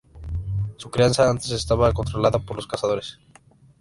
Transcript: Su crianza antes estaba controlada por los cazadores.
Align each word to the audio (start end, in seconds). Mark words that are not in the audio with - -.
Su 0.77 0.89
crianza 0.89 1.29
antes 1.29 1.51
estaba 1.51 1.93
controlada 1.93 2.39
por 2.39 2.55
los 2.55 2.65
cazadores. 2.65 3.19